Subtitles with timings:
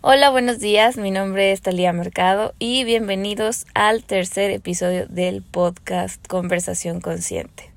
[0.00, 0.96] Hola, buenos días.
[0.96, 7.72] Mi nombre es Talía Mercado y bienvenidos al tercer episodio del podcast Conversación Consciente.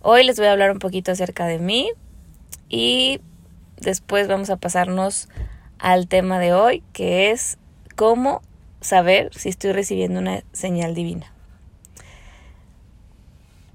[0.00, 1.90] Hoy les voy a hablar un poquito acerca de mí
[2.68, 3.20] y
[3.78, 5.28] después vamos a pasarnos
[5.80, 7.58] al tema de hoy, que es
[7.96, 8.42] cómo
[8.80, 11.32] saber si estoy recibiendo una señal divina.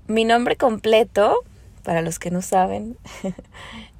[0.07, 1.39] Mi nombre completo,
[1.83, 2.95] para los que no saben,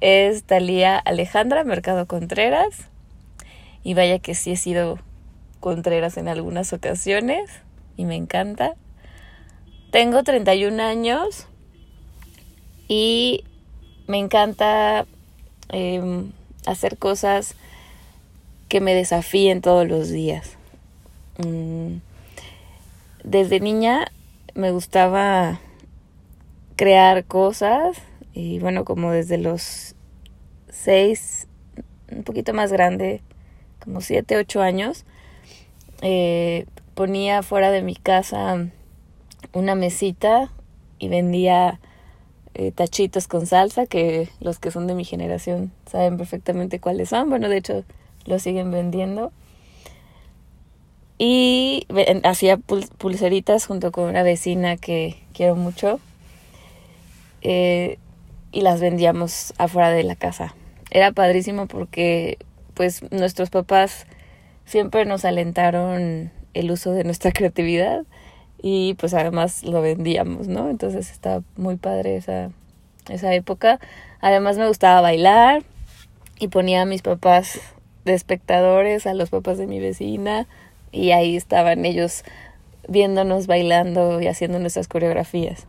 [0.00, 2.88] es Talía Alejandra Mercado Contreras
[3.86, 4.98] y vaya que sí he sido
[5.60, 7.48] Contreras en algunas ocasiones
[7.96, 8.74] y me encanta.
[9.92, 11.46] Tengo 31 años
[12.88, 13.44] y
[14.08, 15.06] me encanta
[15.68, 16.32] em,
[16.66, 17.54] hacer cosas
[18.68, 20.56] que me desafíen todos los días.
[21.38, 21.98] Mm,
[23.22, 24.10] desde niña
[24.54, 25.60] me gustaba
[26.74, 27.98] crear cosas
[28.34, 29.94] y bueno, como desde los
[30.70, 31.46] seis,
[32.10, 33.22] un poquito más grande,
[33.82, 35.04] como siete, ocho años,
[36.02, 38.68] eh, ponía fuera de mi casa
[39.52, 40.50] una mesita
[40.98, 41.80] y vendía
[42.54, 47.28] eh, tachitos con salsa, que los que son de mi generación saben perfectamente cuáles son.
[47.28, 47.84] Bueno, de hecho,
[48.24, 49.32] los siguen vendiendo.
[51.18, 51.86] Y
[52.24, 56.00] hacía pulseritas junto con una vecina que quiero mucho.
[57.42, 57.98] Eh,
[58.52, 60.54] y las vendíamos afuera de la casa.
[60.90, 62.38] Era padrísimo porque
[62.76, 64.06] pues nuestros papás
[64.66, 68.04] siempre nos alentaron el uso de nuestra creatividad
[68.60, 70.68] y pues además lo vendíamos, ¿no?
[70.68, 72.50] Entonces estaba muy padre esa,
[73.08, 73.80] esa época.
[74.20, 75.62] Además me gustaba bailar
[76.38, 77.60] y ponía a mis papás
[78.04, 80.46] de espectadores, a los papás de mi vecina
[80.92, 82.24] y ahí estaban ellos
[82.88, 85.66] viéndonos bailando y haciendo nuestras coreografías.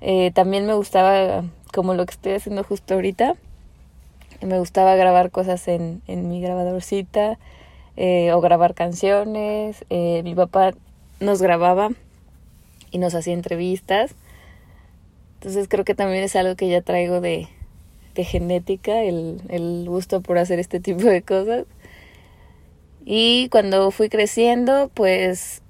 [0.00, 3.36] Eh, también me gustaba, como lo que estoy haciendo justo ahorita,
[4.46, 7.38] me gustaba grabar cosas en, en mi grabadorcita
[7.96, 9.84] eh, o grabar canciones.
[9.90, 10.72] Eh, mi papá
[11.20, 11.90] nos grababa
[12.90, 14.14] y nos hacía entrevistas.
[15.34, 17.48] Entonces creo que también es algo que ya traigo de,
[18.14, 21.64] de genética, el, el gusto por hacer este tipo de cosas.
[23.04, 25.62] Y cuando fui creciendo, pues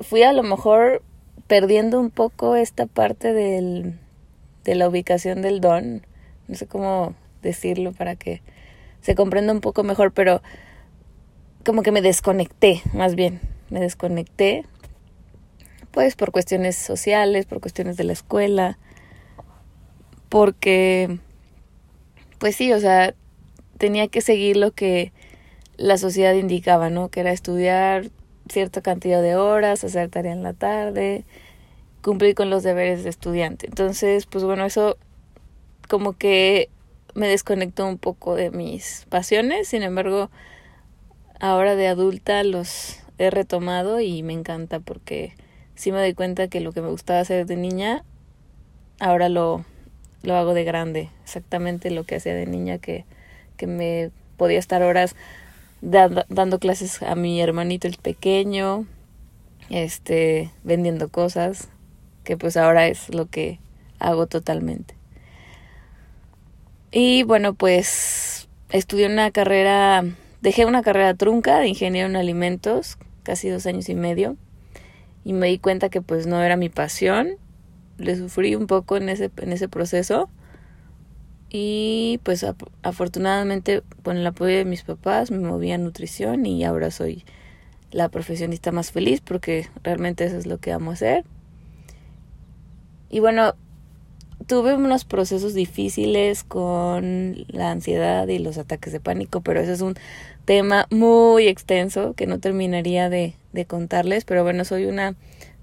[0.00, 1.02] fui a lo mejor
[1.46, 3.98] perdiendo un poco esta parte del,
[4.64, 6.06] de la ubicación del don.
[6.46, 8.42] No sé cómo decirlo para que
[9.00, 10.42] se comprenda un poco mejor, pero
[11.64, 13.40] como que me desconecté, más bien,
[13.70, 14.64] me desconecté,
[15.90, 18.78] pues por cuestiones sociales, por cuestiones de la escuela,
[20.28, 21.18] porque,
[22.38, 23.14] pues sí, o sea,
[23.78, 25.12] tenía que seguir lo que
[25.76, 27.08] la sociedad indicaba, ¿no?
[27.08, 28.10] Que era estudiar
[28.48, 31.24] cierta cantidad de horas, hacer tarea en la tarde,
[32.02, 33.66] cumplir con los deberes de estudiante.
[33.66, 34.96] Entonces, pues bueno, eso
[35.88, 36.68] como que
[37.18, 40.30] me desconectó un poco de mis pasiones, sin embargo,
[41.40, 45.34] ahora de adulta los he retomado y me encanta porque
[45.74, 48.04] sí me doy cuenta que lo que me gustaba hacer de niña,
[49.00, 49.64] ahora lo,
[50.22, 53.04] lo hago de grande, exactamente lo que hacía de niña que,
[53.56, 55.16] que me podía estar horas
[55.80, 58.86] dando clases a mi hermanito el pequeño,
[59.70, 61.68] este, vendiendo cosas,
[62.22, 63.58] que pues ahora es lo que
[63.98, 64.97] hago totalmente.
[66.90, 70.04] Y bueno, pues estudié una carrera,
[70.40, 74.36] dejé una carrera trunca de ingeniero en alimentos, casi dos años y medio,
[75.24, 77.36] y me di cuenta que pues no era mi pasión,
[77.98, 80.30] le sufrí un poco en ese, en ese proceso,
[81.50, 82.44] y pues
[82.82, 87.24] afortunadamente con el apoyo de mis papás me moví a nutrición y ahora soy
[87.90, 91.24] la profesionista más feliz porque realmente eso es lo que amo hacer.
[93.08, 93.54] Y bueno,
[94.46, 99.80] tuve unos procesos difíciles con la ansiedad y los ataques de pánico, pero ese es
[99.80, 99.94] un
[100.44, 105.14] tema muy extenso que no terminaría de, de contarles, pero bueno, soy una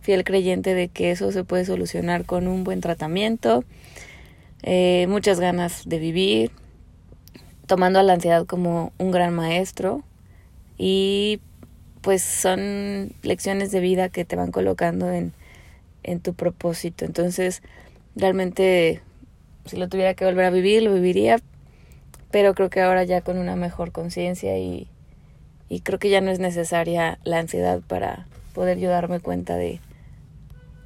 [0.01, 3.63] fiel creyente de que eso se puede solucionar con un buen tratamiento,
[4.61, 6.51] eh, muchas ganas de vivir,
[7.65, 10.03] tomando a la ansiedad como un gran maestro
[10.77, 11.39] y
[12.01, 15.33] pues son lecciones de vida que te van colocando en,
[16.03, 17.03] en tu propósito.
[17.05, 17.63] Entonces,
[18.15, 19.01] realmente
[19.65, 21.39] si lo tuviera que volver a vivir, lo viviría,
[22.31, 24.87] pero creo que ahora ya con una mejor conciencia y,
[25.69, 29.79] y creo que ya no es necesaria la ansiedad para poder yo darme cuenta de,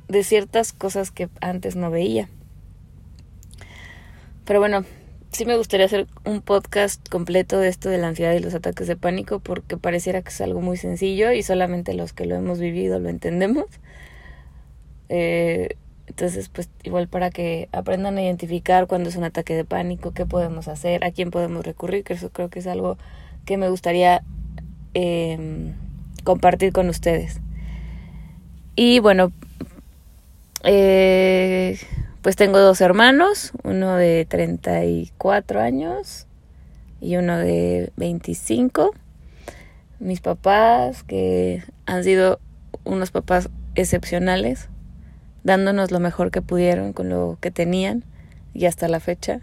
[0.08, 2.30] de ciertas cosas que antes no veía.
[4.46, 4.84] Pero bueno,
[5.32, 8.88] sí me gustaría hacer un podcast completo de esto de la ansiedad y los ataques
[8.88, 12.60] de pánico porque pareciera que es algo muy sencillo y solamente los que lo hemos
[12.60, 13.66] vivido lo entendemos.
[15.10, 15.76] Eh,
[16.10, 20.26] entonces, pues igual para que aprendan a identificar cuando es un ataque de pánico, qué
[20.26, 22.98] podemos hacer, a quién podemos recurrir, que eso creo que es algo
[23.46, 24.24] que me gustaría
[24.96, 25.76] em,
[26.24, 27.42] compartir con ustedes.
[28.76, 29.32] Y bueno,
[30.64, 31.78] eh,
[32.24, 36.26] pues tengo dos hermanos, uno de 34 años
[37.02, 38.96] y uno de 25.
[40.00, 42.40] Mis papás, que han sido
[42.84, 44.70] unos papás excepcionales,
[45.44, 48.04] dándonos lo mejor que pudieron con lo que tenían
[48.54, 49.40] y hasta la fecha.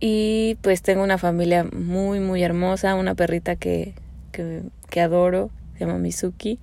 [0.00, 3.94] Y pues tengo una familia muy, muy hermosa, una perrita que,
[4.32, 6.58] que, adoro, se llama Mizuki,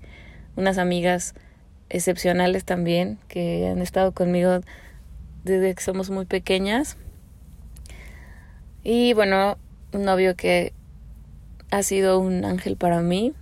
[0.56, 1.34] unas amigas
[1.90, 4.62] excepcionales también que han estado conmigo
[5.44, 6.98] desde que somos muy pequeñas.
[8.84, 9.58] Y bueno,
[9.94, 10.74] un novio que
[11.72, 13.34] ha sido un ángel para mí,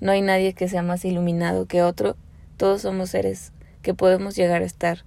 [0.00, 2.14] No hay nadie que sea más iluminado que otro.
[2.58, 5.04] Todos somos seres que podemos llegar a estar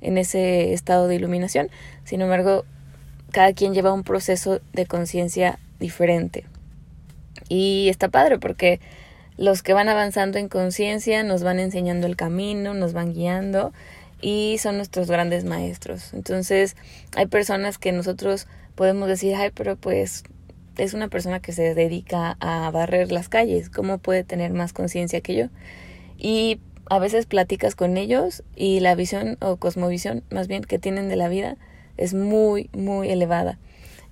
[0.00, 1.68] en ese estado de iluminación.
[2.04, 2.64] Sin embargo,
[3.30, 6.46] cada quien lleva un proceso de conciencia diferente.
[7.54, 8.80] Y está padre porque
[9.36, 13.72] los que van avanzando en conciencia nos van enseñando el camino, nos van guiando
[14.20, 16.12] y son nuestros grandes maestros.
[16.14, 16.74] Entonces,
[17.14, 20.24] hay personas que nosotros podemos decir, ay, pero pues
[20.76, 25.20] es una persona que se dedica a barrer las calles, ¿cómo puede tener más conciencia
[25.20, 25.46] que yo?
[26.18, 26.58] Y
[26.90, 31.14] a veces platicas con ellos y la visión o cosmovisión más bien que tienen de
[31.14, 31.56] la vida
[31.96, 33.58] es muy, muy elevada.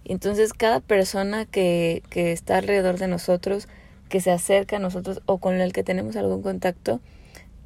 [0.05, 3.69] Entonces cada persona que, que está alrededor de nosotros,
[4.09, 7.01] que se acerca a nosotros o con el que tenemos algún contacto,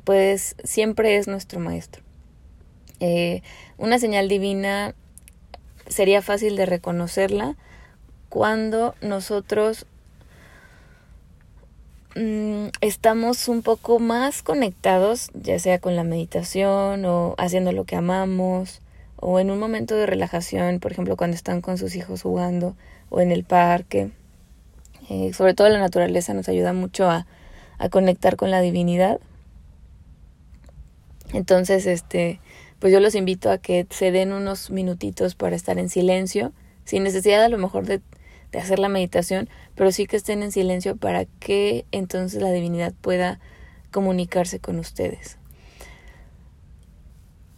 [0.04, 2.02] pues siempre es nuestro maestro.
[3.00, 3.42] Eh,
[3.78, 4.94] una señal divina
[5.88, 7.56] sería fácil de reconocerla
[8.28, 9.86] cuando nosotros
[12.18, 17.94] Mm, estamos un poco más conectados, ya sea con la meditación o haciendo lo que
[17.94, 18.80] amamos,
[19.16, 22.76] o en un momento de relajación, por ejemplo, cuando están con sus hijos jugando
[23.08, 24.11] o en el parque.
[25.08, 27.26] Eh, sobre todo la naturaleza nos ayuda mucho a,
[27.78, 29.20] a conectar con la divinidad.
[31.32, 32.40] Entonces, este,
[32.78, 36.52] pues yo los invito a que se den unos minutitos para estar en silencio,
[36.85, 38.00] sin necesidad a lo mejor de
[38.52, 42.92] de hacer la meditación, pero sí que estén en silencio para que entonces la divinidad
[43.00, 43.40] pueda
[43.90, 45.38] comunicarse con ustedes.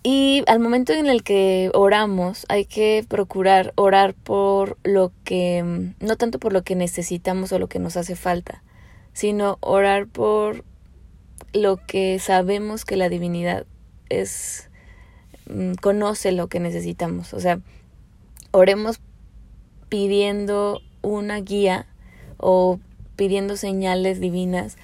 [0.02, 6.16] Y al momento en el que oramos, hay que procurar orar por lo que, no
[6.16, 8.62] tanto por lo que necesitamos o lo que nos hace falta,
[9.12, 10.64] sino orar por
[11.52, 13.66] lo que sabemos que la divinidad
[14.08, 14.70] es,
[15.50, 17.34] mm, conoce lo que necesitamos.
[17.34, 17.60] O sea,
[18.52, 19.00] oremos
[19.88, 21.86] pidiendo una guía
[22.36, 22.78] o
[23.16, 24.76] pidiendo señales divinas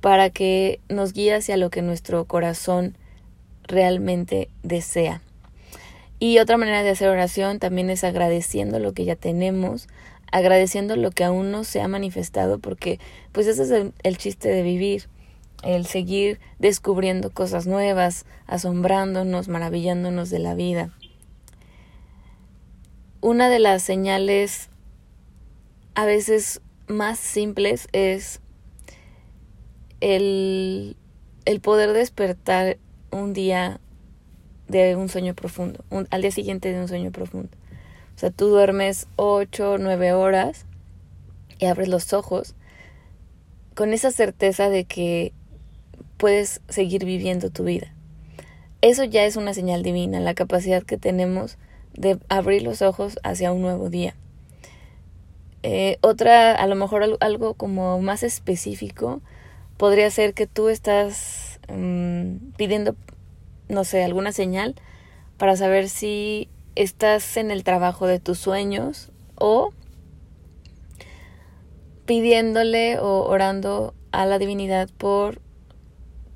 [0.00, 2.96] para que nos guíe hacia lo que nuestro corazón
[3.68, 5.22] realmente desea.
[6.18, 9.86] Y otra manera de hacer oración también es agradeciendo lo que ya tenemos,
[10.32, 12.98] agradeciendo lo que aún no se ha manifestado, porque
[13.30, 15.08] pues ese es el, chiste de vivir,
[15.62, 20.90] el seguir descubriendo cosas nuevas, asombrándonos, maravillándonos de la vida.
[23.20, 24.70] Una de las señales
[25.94, 28.40] a veces más simples es
[30.00, 30.96] el
[31.48, 32.76] el poder despertar
[33.10, 33.80] un día
[34.68, 37.50] de un sueño profundo, al día siguiente de un sueño profundo.
[38.14, 40.66] O sea, tú duermes ocho, nueve horas
[41.58, 42.54] y abres los ojos
[43.74, 45.32] con esa certeza de que
[46.16, 47.94] puedes seguir viviendo tu vida.
[48.80, 51.58] Eso ya es una señal divina, la capacidad que tenemos
[51.94, 54.14] de abrir los ojos hacia un nuevo día.
[55.62, 59.20] Eh, otra, a lo mejor algo como más específico,
[59.76, 62.96] podría ser que tú estás mm, pidiendo,
[63.68, 64.74] no sé, alguna señal
[65.36, 69.72] para saber si estás en el trabajo de tus sueños o
[72.06, 75.40] pidiéndole o orando a la divinidad por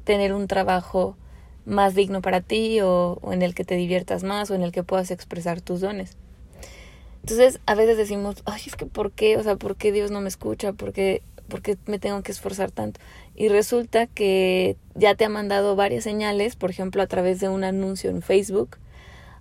[0.04, 1.16] tener un trabajo
[1.64, 4.82] más digno para ti o, en el que te diviertas más o en el que
[4.82, 6.16] puedas expresar tus dones.
[7.22, 9.36] Entonces, a veces decimos, ay, es que ¿por qué?
[9.36, 10.72] O sea, ¿por qué Dios no me escucha?
[10.72, 11.22] ¿Por qué,
[11.52, 12.98] ¿Por qué me tengo que esforzar tanto?
[13.34, 17.62] Y resulta que ya te ha mandado varias señales, por ejemplo, a través de un
[17.62, 18.78] anuncio en Facebook,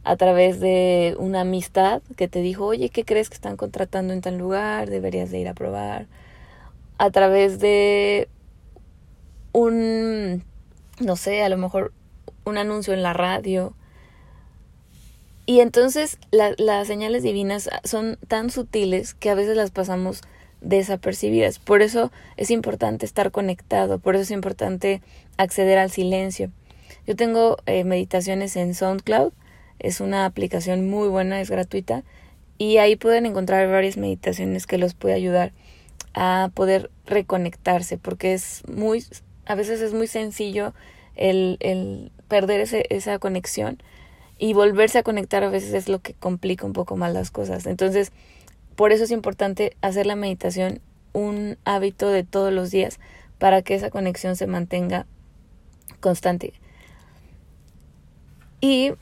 [0.03, 4.19] a través de una amistad que te dijo, oye, ¿qué crees que están contratando en
[4.19, 4.89] tal lugar?
[4.89, 6.07] Deberías de ir a probar.
[6.97, 8.27] A través de
[9.53, 10.43] un,
[10.99, 11.93] no sé, a lo mejor
[12.43, 13.73] un anuncio en la radio.
[15.45, 20.23] Y entonces las señales divinas son tan sutiles que a veces las pasamos
[20.61, 21.59] desapercibidas.
[21.59, 25.01] Por eso es importante estar conectado, por eso es importante
[25.37, 26.51] acceder al silencio.
[27.05, 29.33] Yo tengo eh, meditaciones en SoundCloud,
[29.79, 32.03] es una aplicación muy buena, es gratuita,
[32.57, 35.51] y ahí pueden encontrar varias meditaciones que los puede ayudar
[36.13, 39.03] a poder reconectarse, porque es muy,
[39.45, 40.73] a veces es muy sencillo
[41.15, 43.81] el, el perder ese, esa conexión
[44.37, 47.65] y volverse a conectar a veces es lo que complica un poco más las cosas.
[47.65, 48.11] Entonces,
[48.81, 50.81] por eso es importante hacer la meditación
[51.13, 52.99] un hábito de todos los días
[53.37, 55.05] para que esa conexión se mantenga
[55.99, 56.53] constante.
[58.59, 58.93] Y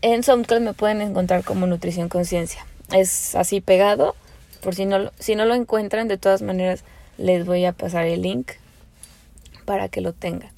[0.00, 2.64] en SoundCloud me pueden encontrar como Nutrición Conciencia.
[2.90, 4.16] Es así pegado.
[4.62, 6.82] Por si no, si no lo encuentran, de todas maneras
[7.18, 8.52] les voy a pasar el link
[9.66, 10.52] para que lo tengan.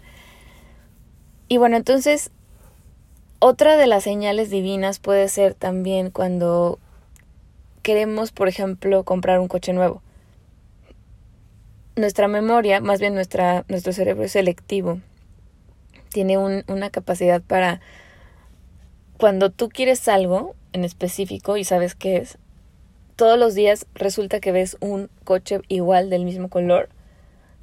[1.48, 2.30] Y bueno, entonces,
[3.40, 6.78] otra de las señales divinas puede ser también cuando
[7.84, 10.02] queremos, por ejemplo, comprar un coche nuevo.
[11.96, 15.00] Nuestra memoria, más bien nuestra, nuestro cerebro selectivo.
[16.08, 17.80] Tiene una capacidad para,
[19.18, 22.38] cuando tú quieres algo en específico y sabes qué es,
[23.16, 26.88] todos los días resulta que ves un coche igual del mismo color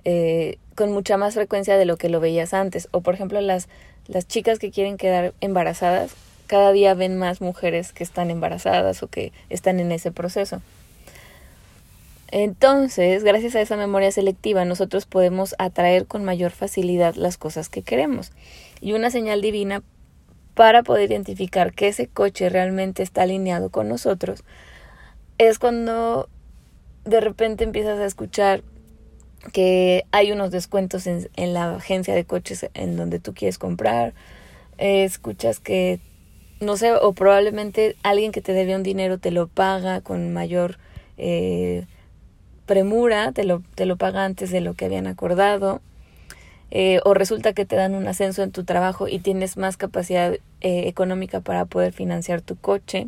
[0.06, 2.90] eh, con mucha más frecuencia de lo que lo veías antes.
[2.92, 3.68] O por ejemplo las,
[4.08, 6.16] las chicas que quieren quedar embarazadas,
[6.52, 10.62] cada día ven más mujeres que están embarazadas o que están en ese proceso.
[12.30, 17.84] Entonces, gracias a esa memoria selectiva, nosotros podemos atraer con mayor facilidad las cosas que
[17.84, 18.34] queremos.
[18.82, 19.82] Y una señal divina
[20.54, 24.44] para poder identificar que ese coche realmente está alineado con nosotros
[25.38, 26.28] es cuando
[27.06, 28.62] de repente empiezas a escuchar
[29.54, 34.14] que hay unos descuentos en, la agencia de coches en donde tú quieres comprar,
[34.78, 36.02] eh, escuchas que,
[36.62, 40.78] no sé, o probablemente alguien que te debe un dinero te lo paga con mayor
[41.18, 41.86] eh,
[42.68, 45.82] premura, te lo, te lo paga antes de lo que habían acordado,
[46.70, 50.38] eh, o resulta que te dan un ascenso en tu trabajo y tienes más capacidad
[50.62, 53.08] económica para poder financiar tu coche,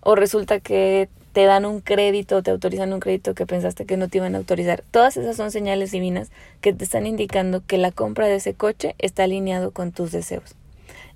[0.00, 4.08] o resulta que te dan un crédito, te autorizan un crédito que pensaste que no
[4.08, 4.82] te iban a autorizar.
[4.90, 6.30] Todas esas son señales divinas
[6.60, 10.56] que te están indicando que la compra de ese coche está alineado con tus deseos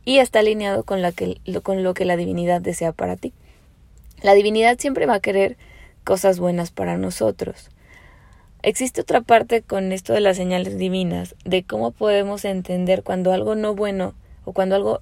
[0.06, 3.34] y está alineado con, la que, lo que la divinidad desea para ti.
[4.22, 5.58] La divinidad siempre va a querer
[6.04, 7.70] cosas buenas para nosotros.
[8.62, 13.56] Existe otra parte con esto de las señales divinas, de cómo podemos entender cuando algo
[13.56, 15.00] no bueno o cuando algo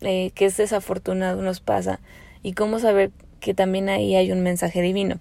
[0.00, 2.00] eh, que es desafortunado nos pasa
[2.42, 5.20] y cómo saber que también ahí hay un mensaje divino.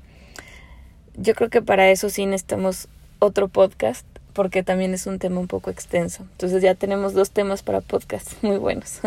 [1.16, 2.88] Yo creo que para eso sí necesitamos
[3.20, 4.08] otro podcast
[4.38, 6.22] porque también es un tema un poco extenso.
[6.34, 9.00] Entonces ya tenemos dos temas para podcast muy buenos.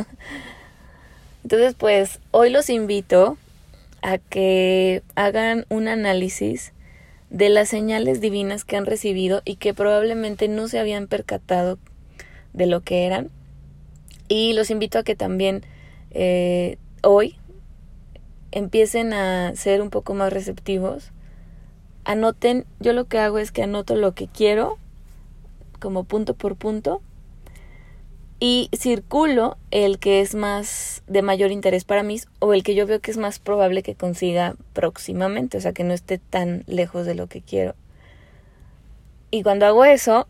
[1.45, 3.39] Entonces pues hoy los invito
[4.03, 6.73] a que hagan un análisis
[7.31, 11.79] de las señales divinas que han recibido y que probablemente no se habían percatado
[12.53, 13.31] de lo que eran.
[14.27, 15.63] Y los invito a que también
[16.11, 17.37] eh, hoy
[18.51, 21.13] empiecen a ser un poco más receptivos.
[22.03, 24.77] Anoten, yo lo que hago es que anoto lo que quiero,
[25.81, 27.03] como punto por punto,
[28.41, 32.87] y circulo el que es más de mayor interés para mí o el que yo
[32.87, 37.05] veo que es más probable que consiga próximamente, o sea, que no esté tan lejos
[37.05, 37.75] de lo que quiero.
[39.31, 40.27] Y cuando hago eso,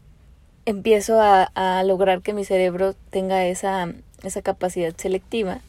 [0.66, 3.92] empiezo a, a lograr que mi cerebro tenga esa,
[4.24, 5.60] esa capacidad selectiva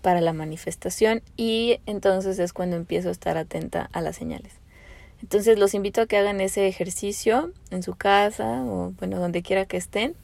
[0.00, 4.59] para la manifestación y entonces es cuando empiezo a estar atenta a las señales.
[5.22, 9.66] Entonces los invito a que hagan ese ejercicio en su casa o bueno, donde quiera
[9.66, 10.14] que estén.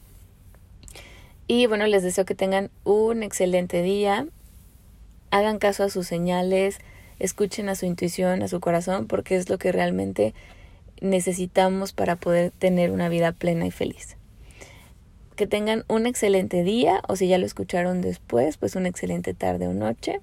[1.47, 4.27] Y bueno, les deseo que tengan un excelente día.
[5.31, 6.79] Hagan caso a sus señales,
[7.19, 10.33] escuchen a su intuición, a su corazón, porque es lo que realmente
[10.99, 14.17] necesitamos para poder tener una vida plena y feliz.
[15.35, 19.67] Que tengan un excelente día o si ya lo escucharon después, pues una excelente tarde
[19.67, 20.19] o noche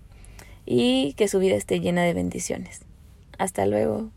[0.67, 2.83] y que su vida esté llena de bendiciones.
[3.39, 4.11] Hasta luego.